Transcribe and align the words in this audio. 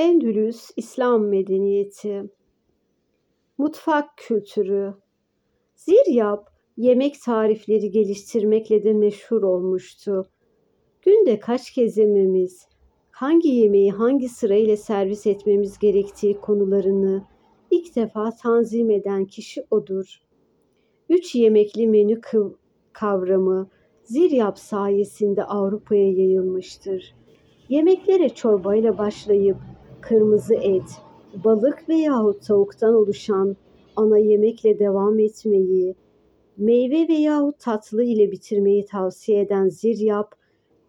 Endülüs 0.00 0.70
İslam 0.76 1.28
medeniyeti 1.28 2.30
Mutfak 3.58 4.16
kültürü 4.16 4.94
Ziryap 5.74 6.50
yemek 6.76 7.22
tarifleri 7.22 7.90
geliştirmekle 7.90 8.84
de 8.84 8.92
meşhur 8.92 9.42
olmuştu. 9.42 10.30
Günde 11.02 11.40
kaç 11.40 11.70
kez 11.70 11.96
yememiz, 11.96 12.68
hangi 13.10 13.48
yemeği 13.48 13.90
hangi 13.90 14.28
sırayla 14.28 14.76
servis 14.76 15.26
etmemiz 15.26 15.78
gerektiği 15.78 16.40
konularını 16.40 17.24
ilk 17.70 17.96
defa 17.96 18.30
tanzim 18.30 18.90
eden 18.90 19.24
kişi 19.24 19.64
odur. 19.70 20.22
Üç 21.08 21.34
yemekli 21.34 21.88
menü 21.88 22.20
kavramı 22.92 23.70
Ziryap 24.04 24.58
sayesinde 24.58 25.44
Avrupa'ya 25.44 26.12
yayılmıştır. 26.12 27.14
Yemeklere 27.68 28.28
çorbayla 28.28 28.98
başlayıp 28.98 29.56
kırmızı 30.00 30.54
et, 30.54 31.02
balık 31.44 31.88
veyahut 31.88 32.46
tavuktan 32.46 32.94
oluşan 32.94 33.56
ana 33.96 34.18
yemekle 34.18 34.78
devam 34.78 35.18
etmeyi, 35.18 35.94
meyve 36.56 37.08
veyahut 37.08 37.58
tatlı 37.58 38.04
ile 38.04 38.32
bitirmeyi 38.32 38.84
tavsiye 38.84 39.40
eden 39.40 39.68
Ziryap, 39.68 40.34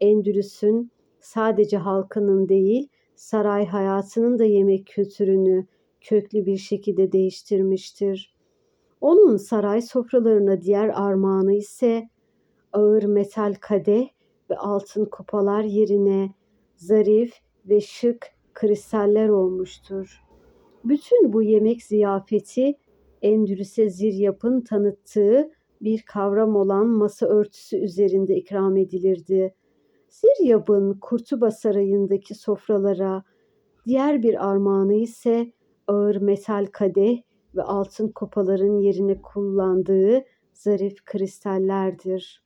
Endülüs'ün 0.01 0.91
sadece 1.20 1.77
halkının 1.77 2.49
değil, 2.49 2.87
saray 3.15 3.65
hayatının 3.65 4.39
da 4.39 4.45
yemek 4.45 4.87
kültürünü 4.87 5.65
köklü 6.01 6.45
bir 6.45 6.57
şekilde 6.57 7.12
değiştirmiştir. 7.12 8.35
Onun 9.01 9.37
saray 9.37 9.81
sofralarına 9.81 10.62
diğer 10.62 10.89
armağanı 10.89 11.53
ise 11.53 12.09
ağır 12.73 13.03
metal 13.03 13.55
kadeh 13.62 14.07
ve 14.49 14.57
altın 14.57 15.05
kupalar 15.05 15.63
yerine 15.63 16.34
zarif 16.75 17.34
ve 17.65 17.81
şık 17.81 18.27
kristaller 18.53 19.29
olmuştur. 19.29 20.23
Bütün 20.83 21.33
bu 21.33 21.43
yemek 21.43 21.84
ziyafeti 21.84 22.77
Endülüs'e 23.21 23.89
Ziryap'ın 23.89 24.62
tanıttığı 24.62 25.51
bir 25.81 26.01
kavram 26.01 26.55
olan 26.55 26.87
masa 26.87 27.26
örtüsü 27.26 27.77
üzerinde 27.77 28.35
ikram 28.35 28.77
edilirdi. 28.77 29.55
Ziryap'ın 30.09 30.98
Kurtuba 31.01 31.51
Sarayı'ndaki 31.51 32.35
sofralara 32.35 33.23
diğer 33.85 34.23
bir 34.23 34.49
armağanı 34.49 34.93
ise 34.93 35.51
ağır 35.87 36.15
metal 36.15 36.65
kadeh 36.71 37.21
ve 37.55 37.63
altın 37.63 38.07
kupaların 38.07 38.79
yerine 38.79 39.21
kullandığı 39.21 40.23
zarif 40.54 41.05
kristallerdir. 41.05 42.43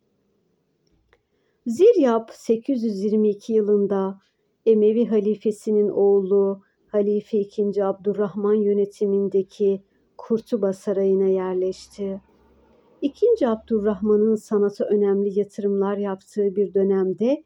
Ziryap 1.68 2.32
822 2.34 3.54
yılında 3.54 4.20
Emevi 4.66 5.06
halifesinin 5.06 5.90
oğlu 5.90 6.62
Halife 6.88 7.38
II. 7.38 7.84
Abdurrahman 7.84 8.54
yönetimindeki 8.54 9.82
Kurtuba 10.18 10.74
Sarayı'na 10.74 11.28
yerleşti. 11.28 12.22
İkinci 13.02 13.48
Abdurrahman'ın 13.48 14.36
sanata 14.36 14.86
önemli 14.86 15.40
yatırımlar 15.40 15.98
yaptığı 15.98 16.56
bir 16.56 16.74
dönemde 16.74 17.44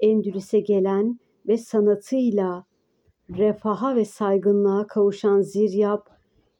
Endülüs'e 0.00 0.60
gelen 0.60 1.18
ve 1.48 1.58
sanatıyla 1.58 2.66
refaha 3.30 3.96
ve 3.96 4.04
saygınlığa 4.04 4.86
kavuşan 4.86 5.40
Ziryap 5.40 6.10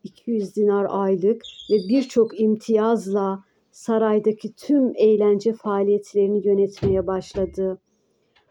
200 0.05 0.57
dinar 0.57 0.87
aylık 0.89 1.43
ve 1.71 1.77
birçok 1.89 2.41
imtiyazla 2.41 3.45
saraydaki 3.71 4.53
tüm 4.55 4.93
eğlence 4.97 5.53
faaliyetlerini 5.53 6.47
yönetmeye 6.47 7.07
başladı. 7.07 7.79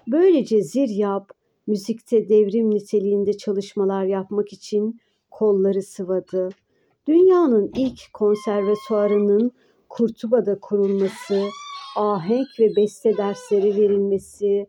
Böylece 0.08 0.62
Ziryap 0.62 1.30
müzikte 1.68 2.30
devrim 2.30 2.70
niteliğinde 2.70 3.38
çalışmalar 3.38 4.06
yapmak 4.06 4.54
için 4.54 5.00
kolları 5.32 5.82
sıvadı. 5.82 6.50
Dünyanın 7.08 7.72
ilk 7.76 8.14
konservatuarının 8.14 9.52
Kurtuba'da 9.90 10.60
kurulması, 10.60 11.44
ahenk 11.98 12.48
ve 12.60 12.76
beste 12.76 13.18
dersleri 13.18 13.82
verilmesi, 13.82 14.68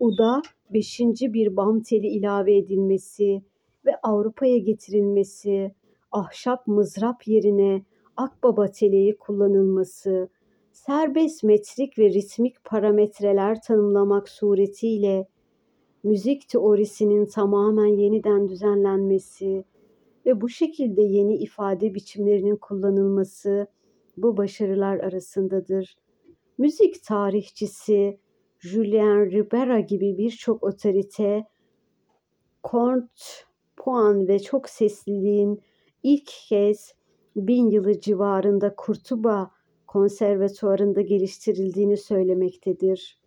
Uda 0.00 0.42
beşinci 0.70 1.32
bir 1.32 1.56
bam 1.56 1.80
teli 1.80 2.06
ilave 2.06 2.56
edilmesi 2.56 3.42
ve 3.86 3.90
Avrupa'ya 4.02 4.58
getirilmesi, 4.58 5.74
ahşap 6.12 6.66
mızrap 6.66 7.28
yerine 7.28 7.82
akbaba 8.16 8.66
teleği 8.70 9.16
kullanılması, 9.16 10.28
serbest 10.74 11.44
metrik 11.44 11.98
ve 11.98 12.10
ritmik 12.10 12.64
parametreler 12.64 13.62
tanımlamak 13.62 14.28
suretiyle 14.28 15.28
müzik 16.02 16.48
teorisinin 16.48 17.26
tamamen 17.26 17.86
yeniden 17.86 18.48
düzenlenmesi 18.48 19.64
ve 20.26 20.40
bu 20.40 20.48
şekilde 20.48 21.02
yeni 21.02 21.36
ifade 21.36 21.94
biçimlerinin 21.94 22.56
kullanılması 22.56 23.66
bu 24.16 24.36
başarılar 24.36 24.98
arasındadır. 24.98 25.96
Müzik 26.58 27.04
tarihçisi 27.04 28.18
Julien 28.58 29.30
Ribera 29.30 29.80
gibi 29.80 30.18
birçok 30.18 30.64
otorite, 30.64 31.44
Kont, 32.62 33.46
Puan 33.76 34.28
ve 34.28 34.38
çok 34.38 34.68
sesliliğin 34.68 35.60
ilk 36.02 36.30
kez 36.48 36.94
bin 37.36 37.70
yılı 37.70 38.00
civarında 38.00 38.74
Kurtuba 38.76 39.50
konservatuarında 39.94 41.00
geliştirildiğini 41.00 41.96
söylemektedir. 41.96 43.18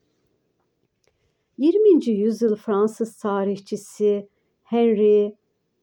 20. 1.58 2.10
yüzyıl 2.10 2.56
Fransız 2.56 3.18
tarihçisi 3.18 4.30
Henry 4.64 5.36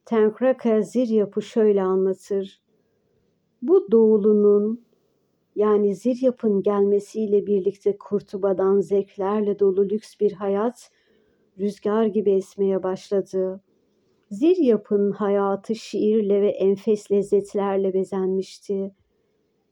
Tenkraka 0.04 0.82
Ziryap'ı 0.82 1.42
şöyle 1.42 1.82
anlatır. 1.82 2.62
Bu 3.62 3.92
doğulunun 3.92 4.84
yani 5.56 5.94
Ziryap'ın 5.94 6.62
gelmesiyle 6.62 7.46
birlikte 7.46 7.98
Kurtuba'dan 7.98 8.80
zevklerle 8.80 9.58
dolu 9.58 9.88
lüks 9.88 10.20
bir 10.20 10.32
hayat 10.32 10.90
rüzgar 11.58 12.06
gibi 12.06 12.30
esmeye 12.30 12.82
başladı. 12.82 13.60
Ziryap'ın 14.30 15.12
hayatı 15.12 15.74
şiirle 15.74 16.42
ve 16.42 16.48
enfes 16.48 17.10
lezzetlerle 17.10 17.94
bezenmişti. 17.94 18.94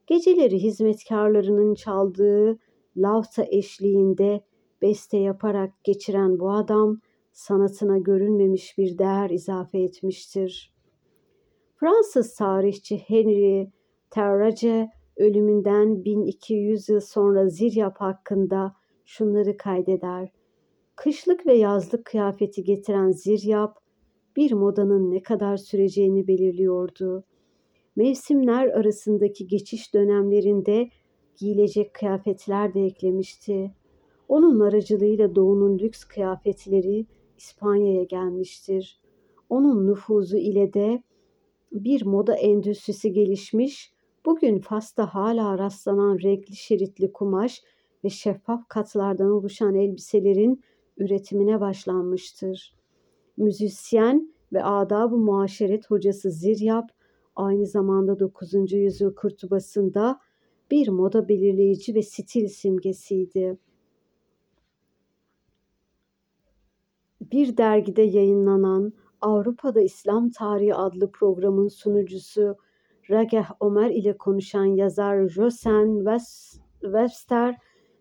Geceleri 0.06 0.62
hizmetkarlarının 0.62 1.74
çaldığı 1.74 2.58
lavta 2.96 3.44
eşliğinde 3.50 4.40
beste 4.82 5.18
yaparak 5.18 5.84
geçiren 5.84 6.38
bu 6.38 6.50
adam 6.50 7.00
sanatına 7.32 7.98
görünmemiş 7.98 8.78
bir 8.78 8.98
değer 8.98 9.30
izafe 9.30 9.78
etmiştir. 9.78 10.72
Fransız 11.76 12.34
tarihçi 12.34 12.98
Henry 12.98 13.70
Terrace 14.10 14.90
ölümünden 15.16 16.04
1200 16.04 16.88
yıl 16.88 17.00
sonra 17.00 17.48
Ziryap 17.48 18.00
hakkında 18.00 18.72
şunları 19.04 19.56
kaydeder. 19.56 20.32
Kışlık 20.96 21.46
ve 21.46 21.54
yazlık 21.54 22.04
kıyafeti 22.04 22.64
getiren 22.64 23.10
Ziryap 23.10 23.78
bir 24.36 24.52
modanın 24.52 25.10
ne 25.10 25.22
kadar 25.22 25.56
süreceğini 25.56 26.26
belirliyordu. 26.28 27.24
Mevsimler 27.96 28.66
arasındaki 28.68 29.46
geçiş 29.46 29.94
dönemlerinde 29.94 30.88
giyilecek 31.36 31.94
kıyafetler 31.94 32.74
de 32.74 32.84
eklemişti. 32.84 33.74
Onun 34.28 34.60
aracılığıyla 34.60 35.34
doğunun 35.34 35.78
lüks 35.78 36.04
kıyafetleri 36.04 37.06
İspanya'ya 37.38 38.04
gelmiştir. 38.04 39.00
Onun 39.48 39.86
nüfuzu 39.86 40.36
ile 40.36 40.72
de 40.72 41.02
bir 41.72 42.06
moda 42.06 42.34
endüstrisi 42.34 43.12
gelişmiş, 43.12 43.92
bugün 44.26 44.58
Fas'ta 44.58 45.14
hala 45.14 45.58
rastlanan 45.58 46.18
renkli 46.22 46.56
şeritli 46.56 47.12
kumaş 47.12 47.62
ve 48.04 48.08
şeffaf 48.10 48.68
katlardan 48.68 49.30
oluşan 49.30 49.74
elbiselerin 49.74 50.62
üretimine 50.96 51.60
başlanmıştır. 51.60 52.76
Müzisyen 53.36 54.34
ve 54.52 54.64
adab-ı 54.64 55.16
muaşeret 55.16 55.90
hocası 55.90 56.30
Ziryap 56.30 56.90
aynı 57.36 57.66
zamanda 57.66 58.20
9. 58.20 58.72
yüzyıl 58.72 59.14
kurtubasında 59.14 60.20
bir 60.70 60.88
moda 60.88 61.28
belirleyici 61.28 61.94
ve 61.94 62.02
stil 62.02 62.48
simgesiydi. 62.48 63.58
Bir 67.20 67.56
dergide 67.56 68.02
yayınlanan 68.02 68.92
Avrupa'da 69.20 69.80
İslam 69.80 70.30
Tarihi 70.30 70.74
adlı 70.74 71.10
programın 71.12 71.68
sunucusu 71.68 72.56
Rageh 73.10 73.50
Ömer 73.60 73.90
ile 73.90 74.16
konuşan 74.16 74.64
yazar 74.64 75.28
Josen 75.28 76.04
Webster 76.80 77.56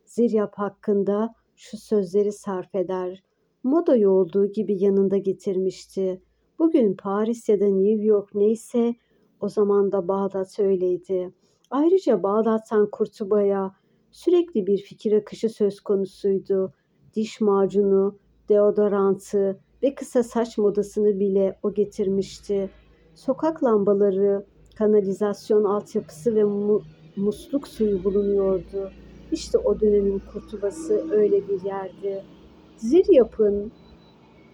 Ziryap 0.06 0.56
hakkında 0.56 1.34
şu 1.56 1.78
sözleri 1.78 2.32
sarf 2.32 2.76
eder. 2.76 3.24
Modayı 3.64 4.10
olduğu 4.10 4.46
gibi 4.46 4.84
yanında 4.84 5.18
getirmişti. 5.18 6.22
Bugün 6.60 6.96
Paris 6.96 7.50
ya 7.50 7.60
da 7.60 7.66
New 7.66 8.06
York 8.06 8.36
neyse 8.36 8.96
o 9.42 9.50
zaman 9.50 9.92
da 9.92 10.08
Bağdat 10.08 10.60
öyleydi. 10.60 11.34
Ayrıca 11.72 12.24
Bağdat'tan 12.24 12.90
Kurtuba'ya 12.92 13.72
sürekli 14.12 14.68
bir 14.68 14.78
fikir 14.78 15.14
akışı 15.14 15.50
söz 15.50 15.80
konusuydu. 15.80 16.74
Diş 17.16 17.42
macunu, 17.42 18.18
deodorantı, 18.50 19.60
ve 19.84 19.96
kısa 19.96 20.24
saç 20.24 20.58
modasını 20.58 21.20
bile 21.20 21.60
o 21.64 21.74
getirmişti. 21.74 22.70
Sokak 23.16 23.64
lambaları, 23.64 24.46
kanalizasyon 24.76 25.64
altyapısı 25.64 26.36
ve 26.36 26.44
mu 26.44 26.82
musluk 27.16 27.68
suyu 27.68 28.04
bulunuyordu. 28.04 28.92
İşte 29.32 29.58
o 29.58 29.80
dönemin 29.80 30.22
kurtubası 30.34 31.12
öyle 31.12 31.48
bir 31.48 31.64
yerdi. 31.64 32.24
Ziryap'ın 32.78 33.72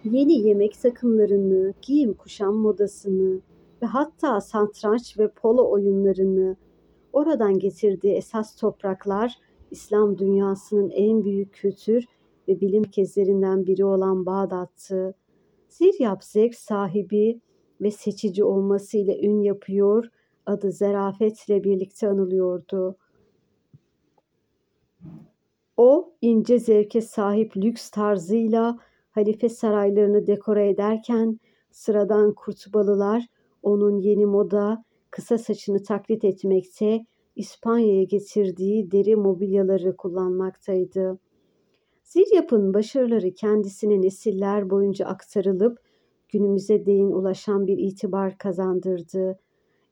yeni 0.04 0.48
yemek 0.48 0.80
takımlarını, 0.82 1.74
giyim 1.82 2.14
kuşam 2.14 2.54
modasını 2.54 3.40
ve 3.82 3.86
hatta 3.86 4.40
santranç 4.40 5.18
ve 5.18 5.28
polo 5.28 5.70
oyunlarını 5.70 6.56
oradan 7.12 7.58
getirdiği 7.58 8.14
esas 8.14 8.56
topraklar 8.56 9.38
İslam 9.70 10.18
dünyasının 10.18 10.90
en 10.90 11.24
büyük 11.24 11.52
kültür 11.52 12.04
ve 12.48 12.60
bilim 12.60 12.82
kezlerinden 12.82 13.66
biri 13.66 13.84
olan 13.84 14.26
Bağdat'tı. 14.26 15.14
Ziryap 15.68 16.24
zevk 16.24 16.54
sahibi 16.54 17.40
ve 17.80 17.90
seçici 17.90 18.44
olmasıyla 18.44 19.14
ün 19.18 19.40
yapıyor, 19.40 20.10
adı 20.46 20.72
zerafetle 20.72 21.64
birlikte 21.64 22.08
anılıyordu. 22.08 22.96
O 25.76 26.12
ince 26.22 26.58
zevke 26.58 27.00
sahip 27.00 27.56
lüks 27.56 27.90
tarzıyla 27.90 28.78
halife 29.10 29.48
saraylarını 29.48 30.26
dekore 30.26 30.68
ederken 30.68 31.40
sıradan 31.70 32.34
kurtubalılar 32.34 33.26
onun 33.62 33.98
yeni 33.98 34.26
moda 34.26 34.84
kısa 35.10 35.38
saçını 35.38 35.82
taklit 35.82 36.24
etmekte, 36.24 37.06
İspanya'ya 37.36 38.02
getirdiği 38.02 38.90
deri 38.90 39.16
mobilyaları 39.16 39.96
kullanmaktaydı. 39.96 41.18
Ziryap'ın 42.02 42.74
başarıları 42.74 43.34
kendisine 43.34 44.02
nesiller 44.02 44.70
boyunca 44.70 45.06
aktarılıp 45.06 45.78
günümüze 46.28 46.86
değin 46.86 47.10
ulaşan 47.10 47.66
bir 47.66 47.78
itibar 47.78 48.38
kazandırdı. 48.38 49.38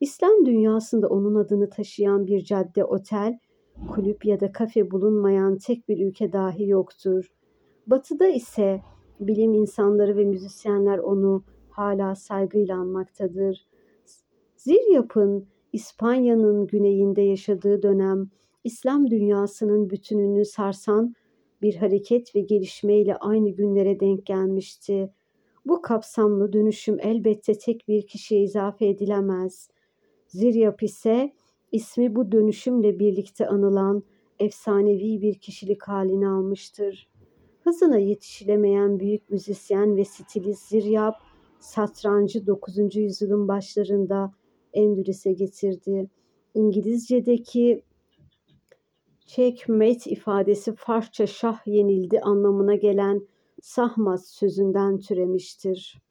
İslam 0.01 0.47
dünyasında 0.47 1.09
onun 1.09 1.35
adını 1.35 1.71
taşıyan 1.71 2.27
bir 2.27 2.45
cadde, 2.45 2.85
otel, 2.85 3.39
kulüp 3.91 4.25
ya 4.25 4.41
da 4.41 4.53
kafe 4.53 4.91
bulunmayan 4.91 5.59
tek 5.59 5.89
bir 5.89 6.07
ülke 6.07 6.33
dahi 6.33 6.69
yoktur. 6.69 7.33
Batı'da 7.87 8.29
ise 8.29 8.83
bilim 9.21 9.55
insanları 9.55 10.17
ve 10.17 10.25
müzisyenler 10.25 10.99
onu 10.99 11.45
hala 11.79 12.15
saygıyla 12.15 12.77
anmaktadır. 12.77 13.67
Ziryap'ın 14.57 15.47
İspanya'nın 15.73 16.67
güneyinde 16.67 17.23
yaşadığı 17.23 17.83
dönem 17.83 18.31
İslam 18.65 19.11
dünyasının 19.11 19.91
bütününü 19.91 20.45
sarsan 20.45 21.15
bir 21.63 21.75
hareket 21.75 22.35
ve 22.37 22.41
gelişmeyle 22.41 23.17
aynı 23.17 23.51
günlere 23.51 24.01
denk 24.01 24.27
gelmişti. 24.27 25.13
Bu 25.67 25.83
kapsamlı 25.83 26.53
dönüşüm 26.53 26.99
elbette 27.01 27.59
tek 27.59 27.89
bir 27.89 28.07
kişiye 28.07 28.43
izafe 28.43 28.87
edilemez. 28.87 29.71
Ziryap 30.27 30.83
ise 30.83 31.33
ismi 31.73 32.17
bu 32.17 32.33
dönüşümle 32.33 32.99
birlikte 32.99 33.49
anılan 33.49 34.03
efsanevi 34.39 35.23
bir 35.23 35.35
kişilik 35.35 35.83
halini 35.83 36.29
almıştır. 36.29 37.09
Hızına 37.65 37.99
yetişilemeyen 37.99 39.01
büyük 39.01 39.31
müzisyen 39.31 39.97
ve 39.97 40.05
stilist 40.05 40.69
Ziryap, 40.69 41.15
satrancı 41.61 42.47
9. 42.47 42.97
yüzyılın 42.97 43.49
başlarında 43.49 44.33
Endülüs'e 44.73 45.33
getirdi. 45.33 46.11
İngilizce'deki 46.55 47.83
checkmate 49.27 50.11
ifadesi 50.11 50.75
Farsça 50.75 51.27
şah 51.27 51.67
yenildi 51.67 52.21
anlamına 52.21 52.75
gelen 52.75 53.27
sahmaz 53.63 54.27
sözünden 54.27 54.99
türemiştir. 54.99 56.06